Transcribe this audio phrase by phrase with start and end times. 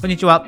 [0.00, 0.46] こんにちは。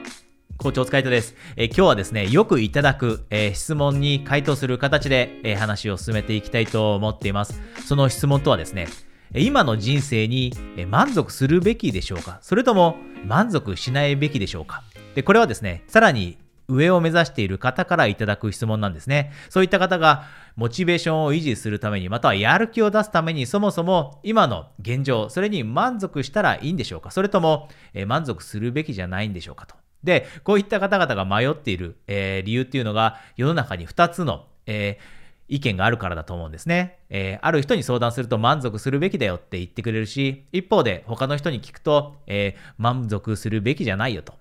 [0.59, 7.61] 校長お疲れ様です、えー、今日はですね、よくいただく、えー、質問に回答する形で、えー、話を進めていきたいと思っています。
[7.85, 8.87] その質問とはですね、
[9.35, 10.53] 今の人生に
[10.87, 12.39] 満足するべきでしょうか？
[12.43, 12.95] それとも
[13.27, 14.85] 満足しないべきでしょうか？
[15.17, 16.39] で、これはですね、さらに
[16.71, 19.33] 上を目指している方からいただく質問なんですね。
[19.49, 20.25] そういった方が
[20.57, 27.11] モチベーションを維持するために、またはやる気を出すために、そもそも今の現状、それに満足したらいいんでしょうか？
[27.11, 29.75] それとも、え、満足するべきじゃないんでしょうかと。
[30.05, 35.21] で、こういった方々が迷っている、えー、理由っていうのが、世の中に2つの、えー
[35.53, 37.01] 意見があるからだと思うんですね。
[37.11, 44.35] えー、ある人に相談すると満足するべきだよって言ってくれるし、一方で他の人に聞くと、えー、満足するべきじゃないよと。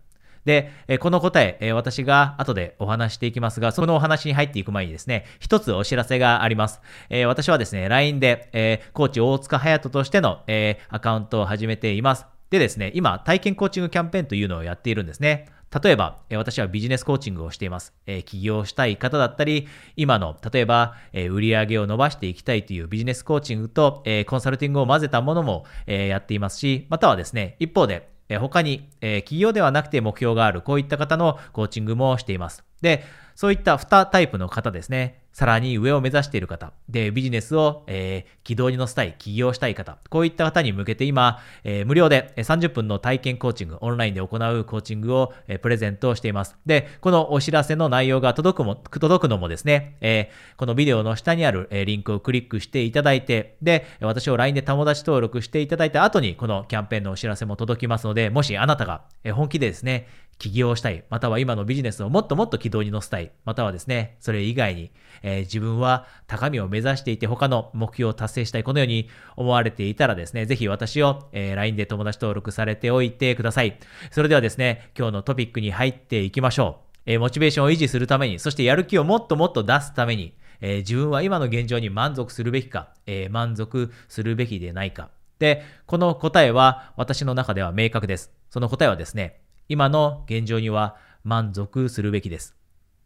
[0.46, 6.82] で、えこの答え、え私が後でお話していきますが、そのお話に入っていく前にですね、一つお知らせがあります。
[7.10, 12.26] え私はですね、LINE で、えコーチ大塚隼人としての、えアカウントを始めています。
[12.50, 15.48] でですね、今、体験コーチングキャンペーンというのをやっているんですね。
[15.84, 17.94] 例えば、私はビジネスコーチングをしています。
[18.08, 32.64] え起業したい方だったり、今の、例えば、え売り上げを伸ばしていきたいというビジネスコーチングと、えコンサルティングを混ぜたものも、えやっていますし、またはですね、一方で、え他に、え企業ではなくて目標がある、こういった方のコーチングもしています。
[32.82, 33.04] で、
[33.36, 35.19] そういった2タイプの方ですね。
[35.40, 36.74] さらに上を目指している方。
[36.90, 39.98] で、ビジネスを、えー、軌道に乗せたい、起業したい方。
[40.10, 46.58] こういった方に向けて今、えー、無料で30分の体験コーチング、オンラインで行うコーチングを、えー、プレゼントしています。
[46.66, 64.90] で、このお知らせの内容が届くも、届くのもですね、えこのビデオの下にある、えリンクをクリックしていただいて、で、私を LINE で友達登録していただいた後に、このキャンペーンのお知らせも届きますので、もしあなたが、え本気でですね、起業したい、または今のビジネスをもっともっと軌道に乗せたい、またはですね、それ以外に、
[65.22, 73.78] えー、自分は高みを目指していて他の目標を達成したい、このように思われていたらですね、ぜひ私を、えー、LINE で友達登録されておいてください。
[74.12, 76.90] それではですね、今日のトピックに入っていきましょう。
[77.06, 85.10] えー、モチベーションを維持するために、そしてやる気をもっともっと出すために、えー、自分は今の現状に満足するべきか、えー、満足するべきでないか。
[85.40, 88.32] で、この答えは私の中では明確です。
[88.50, 92.56] その答えはですね、今の現状には満足するべきです。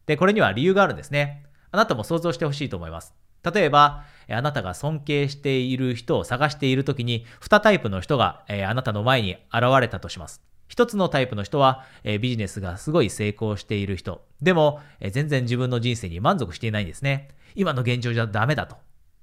[0.05, 1.43] で、これには理由があるんですね。
[1.71, 3.13] あなたも想像してほしいと思います。
[3.43, 10.41] 例えば、あなたが尊敬している人を探しているときに、2タイプの人が、えあなたの前に現れたとします。
[10.69, 14.23] 一つのタイプの人は、えビジネスがすごい成功している人。
[14.41, 17.27] でも、え全然自分の人生に満足していないんですね。
[17.55, 18.77] 今の現状じゃダメだと。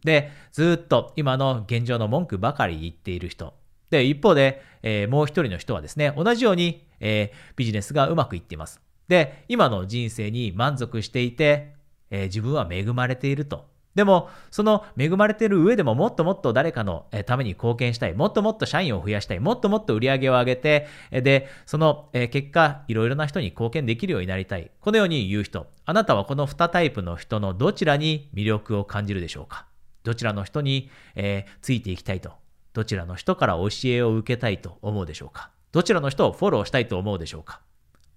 [0.05, 3.55] で、ずっと今の現状の文句ばかり言っている人。
[3.91, 8.81] で、一方で、えー、もう一人の人はですね、同じように、えー、ビジネスがうまくいっています。
[9.09, 11.75] で、今の人生に満足していて、
[12.11, 13.69] えー、自分は恵まれていると。
[13.95, 18.15] でも、その恵まれている上でももっともっと誰かのために貢献したい。
[18.15, 19.41] もっともっと社員を増やしたい。
[19.41, 24.71] もっともっと売り上げを上げて、で、その結果、いろいろな人に貢献できるようになりたい。
[24.81, 25.67] このように言う人。
[25.85, 29.67] あなたはこの2タイプの人のどちらに魅力を感じるでしょうか？
[30.05, 32.31] どちらの人に、えー、ついていきたいと。
[32.73, 35.51] どちらの人から教えを受けたいと思うでしょうか？
[35.73, 37.61] どちらの人をフォローしたいと思うでしょうか？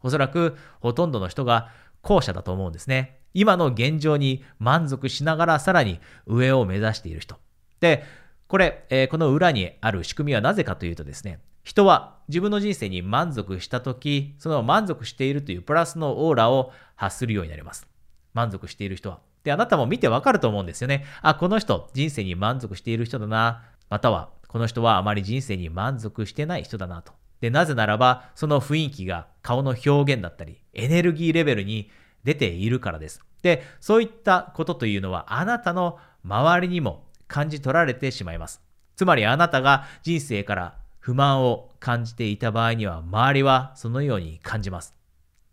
[0.01, 1.69] おそらくほとんどの人が
[2.01, 3.19] 後者だと思うんですね。
[3.33, 7.37] 今の現状に満足しながらさらに上を目指している人。
[7.79, 8.03] で、
[8.47, 17.87] これ、えー、この裏にある仕組みはなぜかというとですね、人は自分の人生に満足したとき、その満足しているというプラスのオーラを発するようになります。
[18.33, 19.19] 満足している人は。
[19.43, 21.05] で、あなたも見てわかると思うんですよね。
[21.21, 23.63] あ、この人、人生に満足している人だな。
[23.89, 27.11] または、この人はあまり人生に満足してない人だなと。
[27.41, 31.89] で、なぜならば、その雰囲気が顔の表現だったり、エネルギーレベルに
[32.23, 33.19] 出ているからです。
[33.41, 38.61] で、そういったことというのは、あなたの周りにも感じ取られてしまいます。
[38.95, 44.93] つまり、あなたが人生から不満を感じていた場合には、周りはそのように感じます。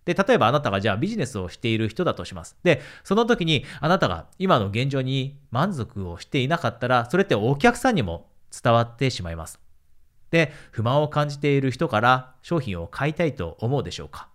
[0.04, 2.58] で、例えばあなたがじゃあビジネスをしている人だとします。
[2.64, 8.29] で、その時にあなたが今の現状に満足をしていなかったら、それってお客さんにも
[8.62, 9.60] 伝わってしまいます。
[10.30, 14.28] で、不満を感じている人から商品を買いたいと思うでしょうか？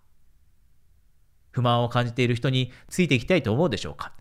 [1.52, 4.12] 不満を感じている人についていきたいと思うでしょうか？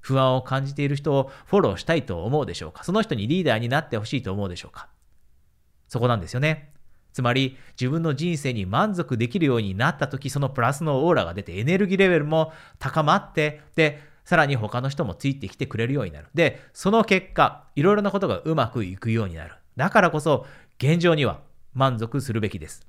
[0.00, 2.82] 不安を感じている人をフォローしたいと思うでしょうか？
[2.84, 4.88] その人にリーダーになってほしいと思うでしょうか？
[5.86, 6.72] そこなんですよね。
[7.12, 16.28] つまり自分の人生に満足できるようになった時そのプラスのオーラが出てエネルギーレベルも高まってでさらに他の人もついてきてくれるようになる。
[16.34, 19.54] で、その結果、いろいろなことがうまくいくようになる。
[19.76, 20.46] だからこそ、
[20.78, 21.40] 現状には
[21.74, 22.86] 満足するべきです。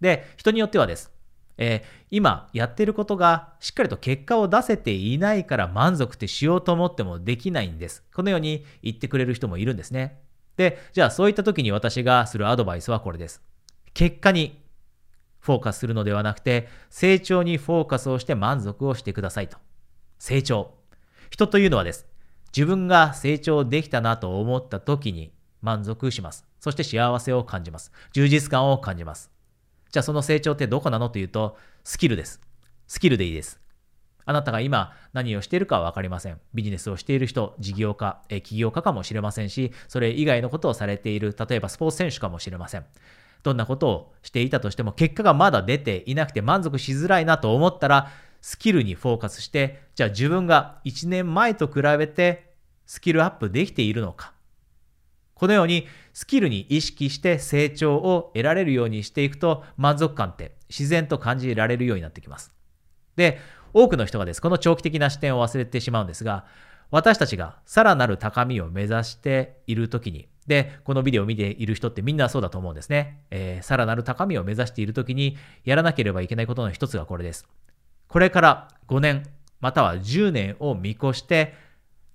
[0.00, 1.12] で、人によってはです。
[1.58, 8.02] えー、今やってることがしっかりと結果を出せていないから満足ってしようと思ってもできないんです。
[8.14, 10.18] このように言ってくれる人もいるんですね。
[10.56, 13.42] で、じゃあそういった時に私がするアドバイスはこれです。
[13.94, 14.62] 結果に
[15.40, 19.58] フォーカスするのではなくて、成長にフォーカスをして満足をしてくださいと。
[20.22, 20.70] 成長。
[21.30, 22.06] 人というのはです。
[22.56, 25.32] 自分が成長できたなと思った時に
[25.62, 26.46] 満足します。
[26.60, 27.90] そして幸せを感じます。
[28.12, 29.32] 充実感を感じます。
[29.90, 32.40] じゃあその成長ってどこなのというと、スキルです。
[32.86, 33.58] スキルでいいです。
[34.24, 36.38] あなたが今何をしているかはわかりません。
[36.54, 42.84] ビジネスをしている人、事業家、え起業家かもしれませんし、それ以外のことをされている、例えばスポーツ選手かもしれません。
[43.42, 52.52] どんなことをしていたとしても、結果がまだ出ていなくて満足しづらいなと思ったら、スキルにフォーカスして、じゃあ自分が1年前と比べて
[52.84, 54.34] スキルアップできているのか。
[55.34, 62.52] このようにスキルに意識して成長を得られるようにしていくと満足感って自然と感じられるようになってきます。
[63.16, 63.38] で、
[63.72, 66.44] 多くの人がです、この長期的な視点を忘れてしまうんですが、
[66.90, 73.24] 私たちがさらなる高みを目指しているときに、で、このビデオを見ている人ってみんなそうだと思うんですね。
[73.30, 77.48] えー、さらなる高みを目指しているときに、やらなければいけないことの一つがこれです。
[78.12, 79.22] これから5年、
[79.60, 81.54] または10年を見越して、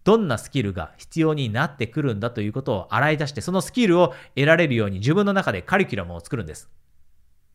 [0.03, 6.69] どんなスキルが必要になってくるんだということを洗い出して、そのスキルを得られるように自分の中でカリキュラムを作るんです。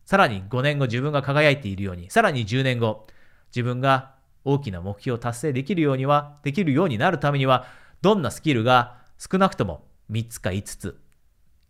[0.06, 3.06] さらに5年後自分が輝いているように、さらに10年後、
[3.54, 7.66] 自分が大きな目標を達成できるようには、できるようになるためには、
[8.00, 10.98] どんなスキルが少なくとも3つか5つ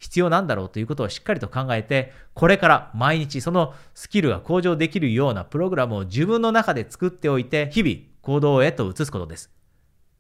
[0.03, 9.53] 必要なんだろうということをしっかりと考えて、これから毎日そのスキルが向上できるようなプログラムを自分の中で作っておいて、日々行動へと移すことです。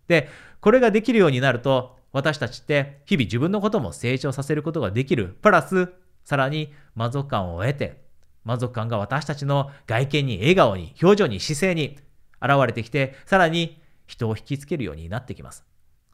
[0.07, 0.29] で、
[0.61, 5.37] これができるようになると、私たちって日々自分のことも成長させることができる。
[5.43, 5.89] プラス、
[6.25, 8.05] さらに満足感を得て、
[8.45, 11.99] 満足感が私たちの外見に、笑顔に、表情に、姿勢に
[12.41, 15.65] 現れてきて、さらに人を引きつけるようになってきます。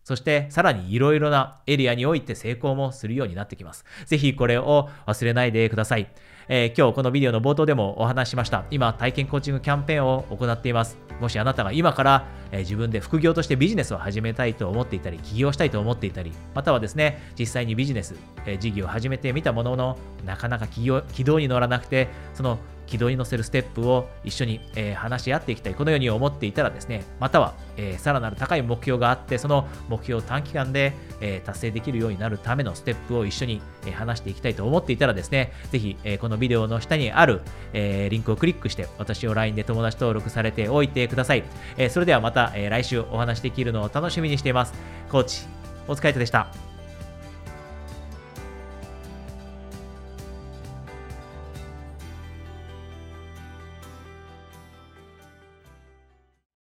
[0.08, 3.84] そして、さらにいろいろなエリアにおいて成功もするようになってきます。
[4.06, 6.08] ぜひこれを忘れないでください。
[6.48, 8.64] えー、今日このビデオの冒頭でもお話ししました。
[8.70, 10.96] 今、体験コーチングキャンペーンを行っています。
[11.20, 18.14] もしあなたが今から、えー、自分で副業としてビジネスを始めたいと思っていたり、起業したいと思っていたり、またはですね、実際にビジネス、
[18.46, 37.42] えー、事業を始めてみたものの、なかなか起業軌道に乗らなくて、その軌道に乗せるステップを一緒に、えー、話し合っていきたい、このように思っていたらですね、または、えー、さらなる高い目標があって、その目標を短期間で、えー、達成できるようになるためのステップを一緒に、え話していきたいと思っていたらですね、ぜひ、えこのビデオの下にある、
[37.72, 41.44] えリンクをクリックして、私を LINE で友達登録されておいてください。
[41.76, 44.74] えそれではまた、え来週お話できるのを楽しみにしています。
[45.10, 45.42] コーチ、
[45.86, 46.67] お疲れ様でした。